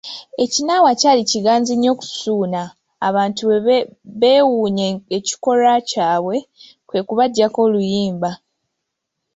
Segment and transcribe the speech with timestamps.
[0.43, 2.61] Ekinaawa kyali kiganzi nnyo ku Ssuuna,
[3.07, 3.77] abantu bwe
[4.19, 6.37] beewuunya ekikolwa kyabwe,
[6.87, 8.31] kwe kubaggyako oluyimba.